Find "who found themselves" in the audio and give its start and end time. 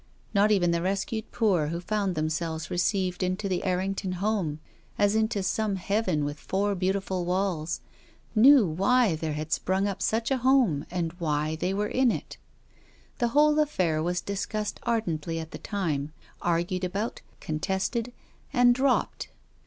1.67-2.71